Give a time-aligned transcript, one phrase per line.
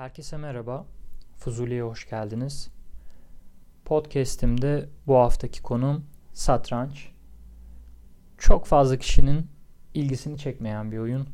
[0.00, 0.86] Herkese merhaba.
[1.36, 2.70] Fuzuli'ye hoş geldiniz.
[3.84, 7.08] Podcast'imde bu haftaki konum satranç.
[8.38, 9.50] Çok fazla kişinin
[9.94, 11.28] ilgisini çekmeyen bir oyun.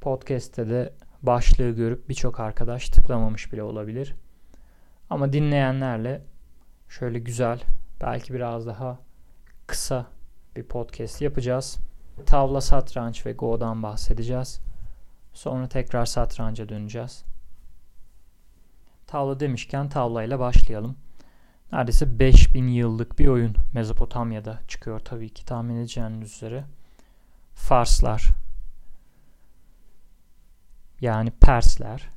[0.00, 4.14] Podcast'te de başlığı görüp birçok arkadaş tıklamamış bile olabilir.
[5.10, 6.22] Ama dinleyenlerle
[6.88, 7.60] şöyle güzel,
[8.00, 8.98] belki biraz daha
[9.66, 10.06] kısa
[10.56, 11.78] bir podcast yapacağız.
[12.26, 14.60] Tavla, satranç ve Go'dan bahsedeceğiz.
[15.36, 17.24] Sonra tekrar satranca döneceğiz.
[19.06, 20.96] Tavla demişken tavlayla başlayalım.
[21.72, 26.64] Neredeyse 5000 yıllık bir oyun Mezopotamya'da çıkıyor tabii ki tahmin edeceğiniz üzere.
[27.54, 28.28] Farslar
[31.00, 32.08] yani Persler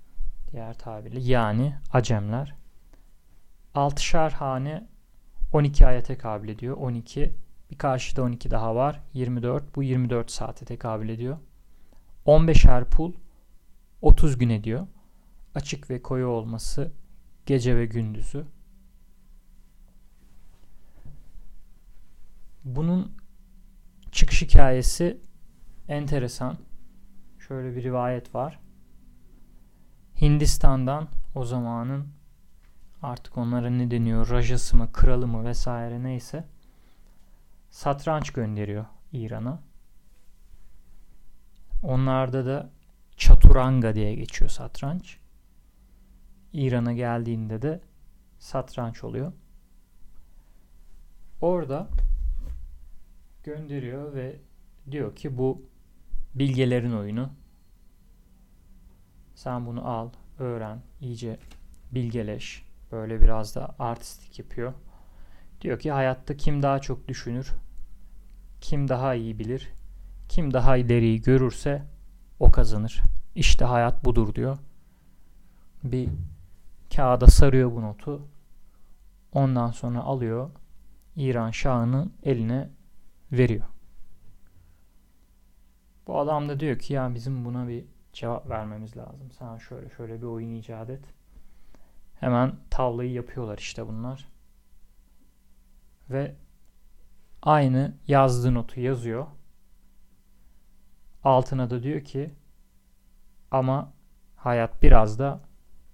[0.51, 2.55] diğer tabirle yani Acemler
[3.75, 4.87] 6'şar hane
[5.53, 6.77] 12 aya tekabül ediyor.
[6.77, 7.33] 12
[7.71, 9.01] bir karşıda 12 daha var.
[9.13, 11.37] 24 bu 24 saate tekabül ediyor.
[12.29, 13.13] 15'er pul
[14.01, 14.87] 30 gün ediyor.
[15.55, 16.91] Açık ve koyu olması
[17.45, 18.45] gece ve gündüzü.
[22.63, 23.17] Bunun
[24.11, 25.17] çıkış hikayesi
[25.87, 26.57] enteresan.
[27.39, 28.59] Şöyle bir rivayet var.
[30.21, 32.07] Hindistan'dan o zamanın
[33.01, 36.45] artık onlara ne deniyor rajası mı kralı mı vesaire neyse
[37.69, 39.68] satranç gönderiyor İran'a.
[41.83, 42.69] Onlarda da
[43.17, 45.17] Chaturanga diye geçiyor satranç.
[46.53, 47.81] İran'a geldiğinde de
[48.39, 49.33] satranç oluyor.
[51.41, 51.87] Orada
[53.43, 54.39] gönderiyor ve
[54.91, 55.61] diyor ki bu
[56.35, 57.29] bilgelerin oyunu.
[59.35, 61.39] Sen bunu al, öğren, iyice
[61.91, 62.65] bilgeleş.
[62.91, 64.73] Böyle biraz da artistik yapıyor.
[65.61, 67.51] Diyor ki hayatta kim daha çok düşünür,
[68.61, 69.69] kim daha iyi bilir,
[70.29, 71.85] kim daha ileriyi görürse
[72.39, 73.01] o kazanır.
[73.35, 74.57] İşte hayat budur diyor.
[75.83, 76.09] Bir
[76.95, 78.27] kağıda sarıyor bu notu.
[79.33, 80.49] Ondan sonra alıyor
[81.15, 82.69] İran Şahı'nın eline
[83.31, 83.65] veriyor.
[86.07, 89.31] Bu adam da diyor ki ya bizim buna bir cevap vermemiz lazım.
[89.31, 91.03] Sen şöyle şöyle bir oyun icat et.
[92.19, 94.27] Hemen tavlayı yapıyorlar işte bunlar.
[96.09, 96.35] Ve
[97.41, 99.27] aynı yazdığı notu yazıyor.
[101.29, 102.33] Altına da diyor ki
[103.51, 103.93] ama
[104.35, 105.41] hayat biraz da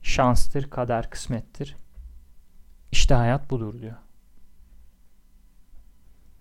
[0.01, 1.75] şanstır, kader, kısmettir.
[2.91, 3.95] İşte hayat budur diyor.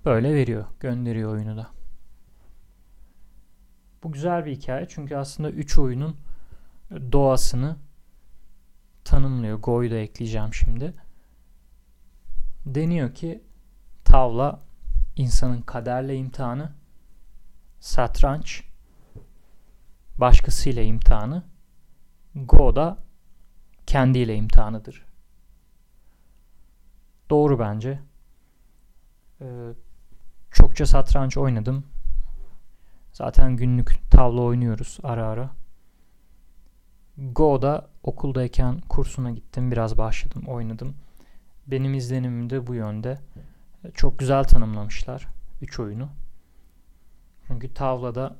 [0.05, 1.71] Böyle veriyor, gönderiyor oyunu da.
[4.03, 6.16] Bu güzel bir hikaye çünkü aslında 3 oyunun
[7.12, 7.76] doğasını
[9.05, 9.59] tanımlıyor.
[9.59, 10.94] Go'yu da ekleyeceğim şimdi.
[12.66, 13.44] Deniyor ki
[14.05, 14.61] tavla
[15.16, 16.72] insanın kaderle imtihanı,
[17.81, 18.74] satranç
[20.19, 21.43] başkasıyla imtihanı,
[22.35, 22.99] Go da
[23.87, 25.07] kendiyle imtihanıdır.
[27.31, 28.01] Doğru bence.
[29.41, 29.47] Ee,
[30.51, 31.85] çokça satranç oynadım.
[33.13, 35.51] Zaten günlük tavla oynuyoruz ara ara.
[37.19, 39.71] Go'da okuldayken kursuna gittim.
[39.71, 40.95] Biraz başladım, oynadım.
[41.67, 43.19] Benim izlenimim de bu yönde.
[43.95, 45.29] Çok güzel tanımlamışlar
[45.63, 46.09] 3 oyunu.
[47.47, 48.37] Çünkü tavlada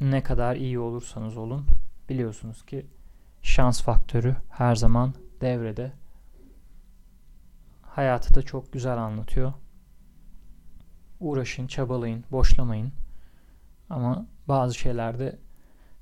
[0.00, 1.66] ne kadar iyi olursanız olun
[2.08, 2.86] biliyorsunuz ki
[3.42, 5.92] şans faktörü her zaman devrede.
[7.82, 9.52] Hayatı da çok güzel anlatıyor.
[11.20, 12.92] Uğraşın, çabalayın, boşlamayın.
[13.90, 15.38] Ama bazı şeylerde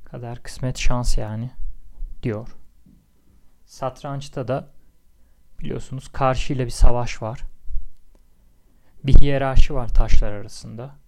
[0.05, 1.51] kadar kısmet şans yani
[2.23, 2.57] diyor.
[3.65, 4.69] Satrançta da
[5.59, 7.43] biliyorsunuz karşıyla bir savaş var.
[9.05, 11.02] Bir hiyerarşi var taşlar arasında.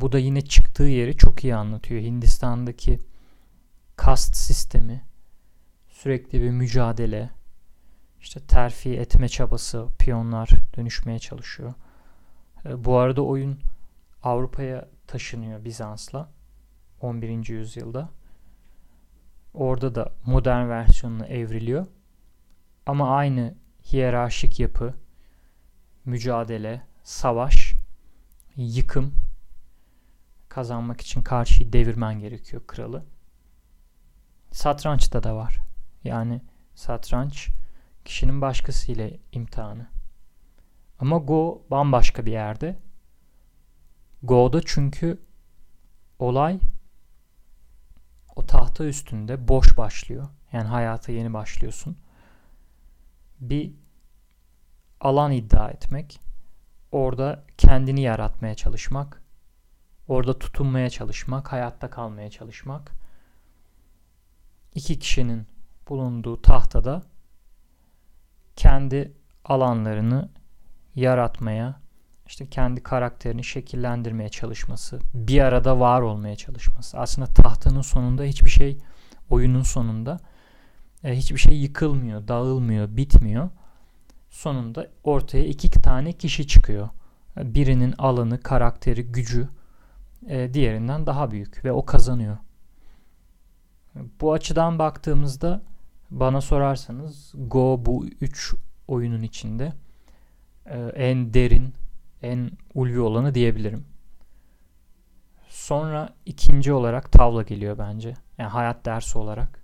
[0.00, 2.02] Bu da yine çıktığı yeri çok iyi anlatıyor.
[2.02, 2.98] Hindistan'daki
[3.96, 5.04] kast sistemi,
[5.88, 7.30] sürekli bir mücadele,
[8.20, 11.74] işte terfi etme çabası, piyonlar dönüşmeye çalışıyor.
[12.64, 13.58] E, bu arada oyun
[14.22, 16.28] Avrupa'ya taşınıyor Bizans'la
[17.00, 17.48] 11.
[17.48, 18.08] yüzyılda.
[19.54, 21.86] Orada da modern versiyonuna evriliyor.
[22.86, 23.54] Ama aynı
[23.92, 24.94] hiyerarşik yapı,
[26.04, 27.74] mücadele, savaş,
[28.56, 29.14] yıkım
[30.50, 33.04] kazanmak için karşıyı devirmen gerekiyor kralı.
[34.52, 35.56] Satrançta da var.
[36.04, 36.40] Yani
[36.74, 37.48] satranç
[38.04, 39.86] kişinin başkasıyla imtihanı.
[40.98, 42.78] Ama Go bambaşka bir yerde.
[44.22, 45.18] Go'da çünkü
[46.18, 46.60] olay
[48.36, 50.28] o tahta üstünde boş başlıyor.
[50.52, 51.96] Yani hayata yeni başlıyorsun.
[53.40, 53.72] Bir
[55.00, 56.20] alan iddia etmek,
[56.92, 59.22] orada kendini yaratmaya çalışmak,
[60.10, 62.92] orada tutunmaya çalışmak, hayatta kalmaya çalışmak.
[64.74, 65.46] iki kişinin
[65.88, 67.02] bulunduğu tahtada
[68.56, 69.12] kendi
[69.44, 70.28] alanlarını
[70.94, 71.80] yaratmaya,
[72.26, 76.98] işte kendi karakterini şekillendirmeye çalışması, bir arada var olmaya çalışması.
[76.98, 78.78] Aslında tahtanın sonunda hiçbir şey,
[79.28, 80.20] oyunun sonunda
[81.04, 83.50] e, hiçbir şey yıkılmıyor, dağılmıyor, bitmiyor.
[84.30, 86.88] Sonunda ortaya iki tane kişi çıkıyor.
[87.36, 89.48] Birinin alanı, karakteri, gücü
[90.26, 92.36] e, diğerinden daha büyük ve o kazanıyor.
[94.20, 95.62] Bu açıdan baktığımızda
[96.10, 98.54] bana sorarsanız Go bu üç
[98.88, 99.72] oyunun içinde
[100.66, 101.74] e, en derin,
[102.22, 103.84] en ulvi olanı diyebilirim.
[105.48, 108.14] Sonra ikinci olarak tavla geliyor bence.
[108.38, 109.60] Yani hayat dersi olarak.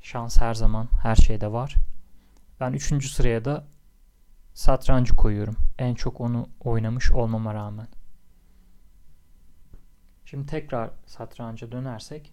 [0.00, 1.74] Şans her zaman her şeyde var.
[2.60, 3.64] Ben üçüncü sıraya da
[4.54, 5.56] satrancı koyuyorum.
[5.78, 7.88] En çok onu oynamış olmama rağmen.
[10.32, 12.32] Şimdi tekrar satranca dönersek.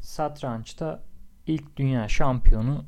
[0.00, 1.02] Satrançta
[1.46, 2.84] ilk dünya şampiyonu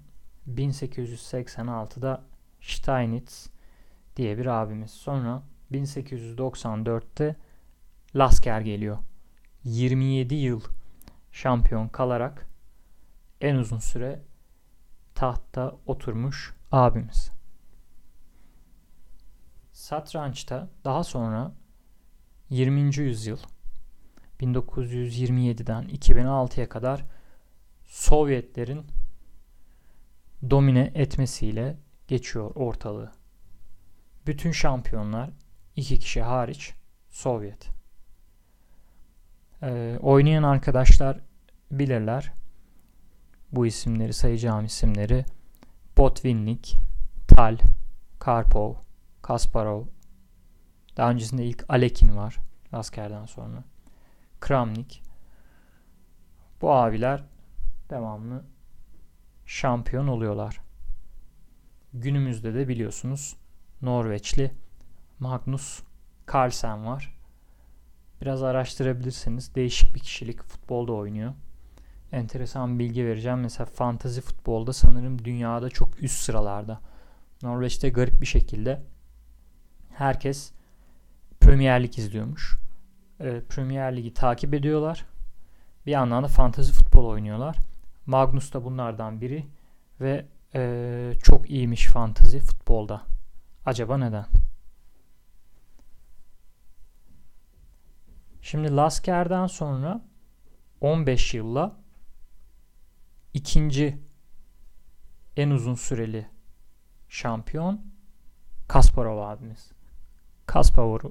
[0.49, 2.25] 1886'da
[2.61, 3.51] Steinitz
[4.17, 4.91] diye bir abimiz.
[4.91, 5.43] Sonra
[5.73, 7.37] 1894'te
[8.15, 8.99] Lasker geliyor.
[9.65, 10.61] 27 yıl
[11.33, 12.47] şampiyon kalarak
[13.41, 14.23] en uzun süre
[15.15, 17.33] tahtta oturmuş abimiz.
[19.73, 21.53] Satrançta daha sonra
[22.51, 22.99] 20.
[23.01, 23.39] yüzyıl
[24.41, 27.05] 1927'den 2006'ya kadar
[27.87, 28.87] Sovyetlerin
[30.51, 31.77] domine etmesiyle
[32.09, 33.13] geçiyor ortalığı.
[34.27, 35.31] Bütün şampiyonlar
[35.77, 36.75] iki kişi hariç
[37.11, 37.69] Sovyet.
[39.63, 41.21] Ee, oynayan arkadaşlar
[41.71, 42.33] bilirler.
[43.53, 45.25] Bu isimleri sayacağım isimleri
[45.97, 46.77] Botvinnik,
[47.29, 47.59] Tal,
[48.19, 48.75] Karpov,
[49.23, 49.85] Kasparov.
[50.99, 52.37] Daha öncesinde ilk Alekin var.
[52.73, 53.65] Askerden sonra.
[54.41, 55.03] Kramnik.
[56.61, 57.25] Bu abiler
[57.91, 58.45] devamlı
[59.47, 60.61] şampiyon oluyorlar.
[61.95, 63.37] Günümüzde de biliyorsunuz
[63.83, 64.55] Norveçli
[65.19, 65.83] Magnus
[66.33, 67.19] Carlsen var.
[68.21, 71.35] Biraz araştırabilirseniz değişik bir kişilik futbolda oynuyor.
[72.13, 73.41] Enteresan bilgi vereceğim.
[73.41, 76.81] Mesela fantazi futbolda sanırım dünyada çok üst sıralarda.
[77.43, 78.83] Norveç'te garip bir şekilde
[79.95, 80.53] herkes
[81.41, 82.59] Premier Lig izliyormuş.
[83.21, 85.07] E, Premier Lig'i takip ediyorlar.
[85.87, 87.57] Bir yandan da fantazi futbol oynuyorlar.
[88.07, 89.47] Magnus da bunlardan biri
[90.01, 93.03] ve e, çok iyiymiş fantazi futbolda.
[93.67, 94.27] Acaba neden?
[98.43, 100.05] Şimdi Lasker'den sonra
[100.81, 101.77] 15 yılla
[103.35, 103.99] ikinci
[105.37, 106.27] en uzun süreli
[107.09, 107.81] şampiyon
[108.69, 109.78] Kasparov abimiz.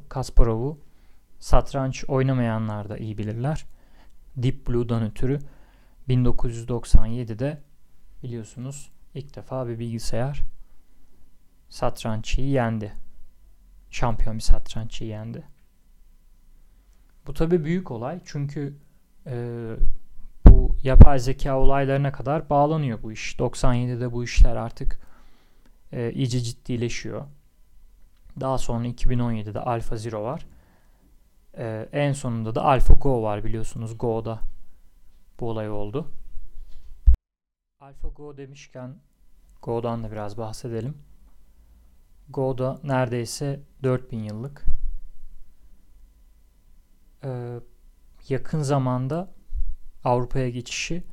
[0.10, 0.80] Kasparov'u
[1.40, 3.66] satranç oynamayanlar da iyi bilirler.
[4.36, 5.40] Deep Blue'dan ötürü
[6.10, 7.62] 1997'de
[8.24, 10.44] biliyorsunuz ilk defa bir bilgisayar
[11.70, 12.94] satranççıyı yendi.
[13.90, 15.44] Şampiyon bir satranççıyı yendi.
[17.28, 18.78] Bu tabi büyük olay çünkü
[19.28, 19.36] e,
[20.46, 23.36] bu yapay zeka olaylarına kadar bağlanıyor bu iş.
[23.36, 25.00] 97'de bu işler artık
[25.92, 27.26] e, iyice ciddileşiyor.
[28.40, 30.46] Daha sonra 2017'de Alpha Zero var.
[31.58, 33.98] E, en sonunda da Alpha Go var biliyorsunuz.
[33.98, 34.40] Go'da
[35.40, 36.12] bu olay oldu.
[37.80, 38.96] AlphaGo demişken
[39.62, 40.98] Go'dan da biraz bahsedelim.
[42.30, 44.66] Go'da neredeyse 4000 yıllık.
[47.24, 47.60] Ee,
[48.30, 49.34] yakın zamanda
[50.04, 51.04] Avrupa'ya geçişi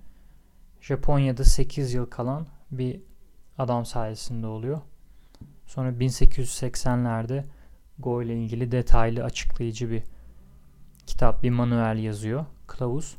[0.80, 3.00] Japonya'da 8 yıl kalan bir
[3.58, 4.80] adam sayesinde oluyor.
[5.74, 7.44] Sonra 1880'lerde
[7.98, 10.02] Go ile ilgili detaylı açıklayıcı bir
[11.06, 12.46] kitap, bir manuel yazıyor.
[12.66, 13.16] Kılavuz.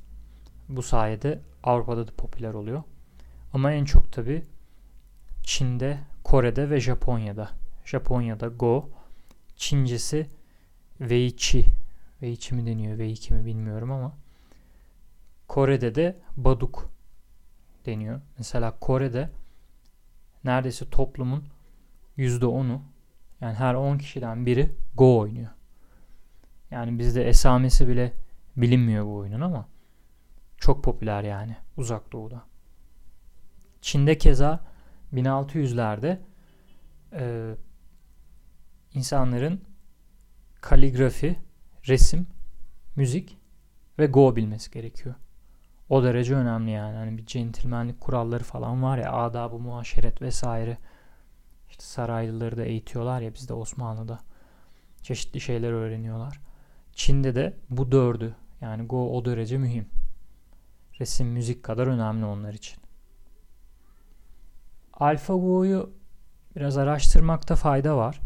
[0.70, 2.84] Bu sayede Avrupa'da da popüler oluyor.
[3.54, 4.44] Ama en çok tabi
[5.44, 7.50] Çin'de, Kore'de ve Japonya'da.
[7.86, 8.90] Japonya'da Go,
[9.56, 10.28] Çincesi
[10.98, 11.66] Weichi.
[12.20, 14.14] Weichi mi deniyor, Weiki mi bilmiyorum ama
[15.48, 16.90] Kore'de de Baduk
[17.86, 18.22] deniyor.
[18.38, 19.30] Mesela Kore'de
[20.44, 21.55] neredeyse toplumun
[22.18, 22.82] %10'u
[23.42, 25.50] yani her 10 kişiden biri Go oynuyor.
[26.72, 28.14] Yani bizde esamesi bile
[28.58, 29.68] bilinmiyor bu oyunun ama
[30.58, 32.44] çok popüler yani uzak doğuda.
[33.82, 34.66] Çin'de keza
[35.14, 36.20] 1600'lerde
[37.14, 37.56] e,
[38.94, 39.62] insanların
[40.62, 41.36] kaligrafi,
[41.88, 42.28] resim,
[42.96, 43.38] müzik
[44.00, 45.16] ve go bilmesi gerekiyor.
[45.90, 46.98] O derece önemli yani.
[46.98, 50.78] Hani bir centilmenlik kuralları falan var ya adab-ı muaşeret vesaire.
[51.76, 54.20] İşte saraylıları da eğitiyorlar ya bizde Osmanlı'da.
[55.02, 56.42] Çeşitli şeyler öğreniyorlar.
[56.94, 59.86] Çin'de de bu dördü yani go o derece mühim.
[61.00, 62.78] Resim, müzik kadar önemli onlar için.
[64.94, 65.94] AlphaGo'yu
[66.56, 68.22] biraz araştırmakta fayda var.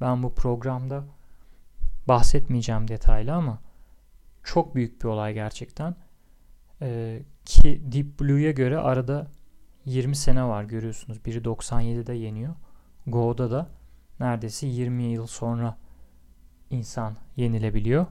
[0.00, 1.04] Ben bu programda
[2.06, 3.58] bahsetmeyeceğim detaylı ama
[4.44, 5.96] çok büyük bir olay gerçekten.
[6.82, 9.26] Ee, ki Deep Blue'ya göre arada
[9.84, 11.24] 20 sene var görüyorsunuz.
[11.24, 12.54] Biri 97'de yeniyor.
[13.10, 13.66] Go'da da
[14.20, 15.76] neredeyse 20 yıl sonra
[16.70, 18.06] insan yenilebiliyor.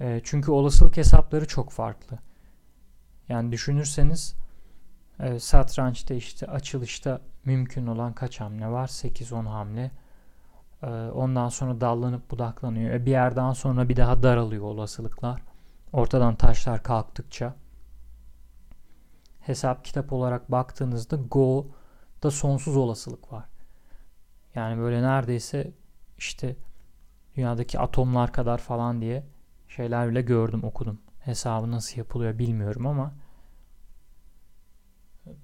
[0.00, 2.18] E, çünkü olasılık hesapları çok farklı.
[3.28, 4.34] Yani düşünürseniz
[5.20, 8.88] e, satrançta işte açılışta mümkün olan kaç hamle var?
[8.88, 9.90] 8-10 hamle.
[10.82, 12.90] E, ondan sonra dallanıp budaklanıyor.
[12.90, 15.42] E, bir yerden sonra bir daha daralıyor olasılıklar.
[15.92, 17.54] Ortadan taşlar kalktıkça.
[19.40, 23.53] Hesap kitap olarak baktığınızda Go'da sonsuz olasılık var.
[24.54, 25.72] Yani böyle neredeyse
[26.18, 26.56] işte
[27.36, 29.26] dünyadaki atomlar kadar falan diye
[29.68, 30.98] şeyler bile gördüm okudum.
[31.20, 33.14] Hesabı nasıl yapılıyor bilmiyorum ama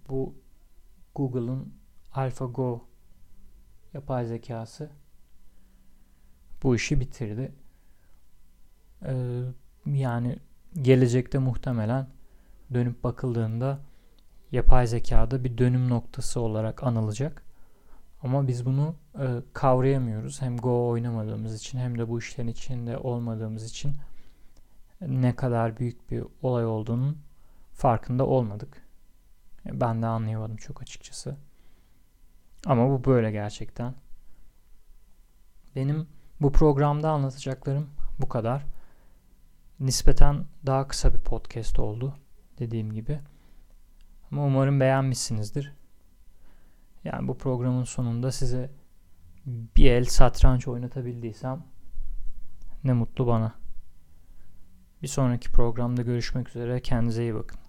[0.09, 0.35] bu
[1.15, 1.75] Google'ın
[2.15, 2.85] AlphaGo
[3.95, 4.91] yapay zekası
[6.63, 7.53] bu işi bitirdi.
[9.05, 9.43] Ee,
[9.87, 10.39] yani
[10.83, 12.07] gelecekte muhtemelen
[12.75, 13.79] dönüp bakıldığında
[14.53, 17.50] yapay zekada bir dönüm noktası olarak anılacak.
[18.23, 20.43] Ama biz bunu e, kavrayamıyoruz.
[20.43, 23.93] Hem Go oynamadığımız için hem de bu işlerin içinde olmadığımız için
[25.01, 27.19] ne kadar büyük bir olay olduğunun
[27.73, 28.83] farkında olmadık.
[29.73, 31.37] Ben de anlayamadım çok açıkçası.
[32.67, 33.95] Ama bu böyle gerçekten.
[35.77, 36.07] Benim
[36.41, 38.65] bu programda anlatacaklarım bu kadar.
[39.81, 42.15] Nispeten daha kısa bir podcast oldu
[42.59, 43.21] dediğim gibi.
[44.31, 45.80] Ama umarım beğenmişsinizdir.
[47.05, 48.71] Yani bu programın sonunda size
[49.47, 51.65] bir el satranç oynatabildiysem
[52.85, 53.55] ne mutlu bana.
[55.03, 56.81] Bir sonraki programda görüşmek üzere.
[56.81, 57.60] Kendinize iyi bakın.